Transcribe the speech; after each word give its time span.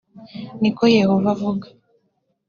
ni 0.61 0.69
ko 0.77 0.83
yehova 0.97 1.27
avuga 1.35 1.65